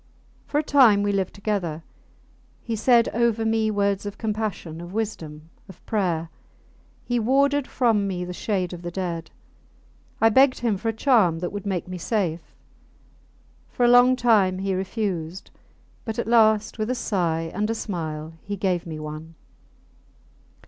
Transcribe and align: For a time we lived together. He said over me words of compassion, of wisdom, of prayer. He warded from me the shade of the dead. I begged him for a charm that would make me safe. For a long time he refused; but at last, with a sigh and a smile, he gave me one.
For 0.47 0.57
a 0.57 0.63
time 0.63 1.03
we 1.03 1.11
lived 1.11 1.35
together. 1.35 1.83
He 2.63 2.75
said 2.75 3.07
over 3.09 3.45
me 3.45 3.69
words 3.69 4.03
of 4.07 4.17
compassion, 4.17 4.81
of 4.81 4.93
wisdom, 4.95 5.51
of 5.69 5.85
prayer. 5.85 6.29
He 7.05 7.19
warded 7.19 7.67
from 7.67 8.07
me 8.07 8.25
the 8.25 8.33
shade 8.33 8.73
of 8.73 8.81
the 8.81 8.89
dead. 8.89 9.29
I 10.19 10.29
begged 10.29 10.57
him 10.61 10.75
for 10.75 10.89
a 10.89 10.91
charm 10.91 11.37
that 11.37 11.51
would 11.51 11.67
make 11.67 11.87
me 11.87 11.99
safe. 11.99 12.55
For 13.69 13.85
a 13.85 13.89
long 13.89 14.15
time 14.15 14.57
he 14.57 14.73
refused; 14.73 15.51
but 16.03 16.17
at 16.17 16.25
last, 16.27 16.79
with 16.79 16.89
a 16.89 16.95
sigh 16.95 17.51
and 17.53 17.69
a 17.69 17.75
smile, 17.75 18.33
he 18.41 18.57
gave 18.57 18.87
me 18.87 18.99
one. 18.99 19.35